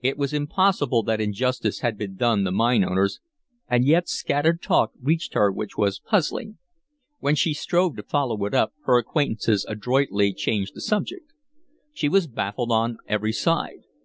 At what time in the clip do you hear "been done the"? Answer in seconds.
1.98-2.52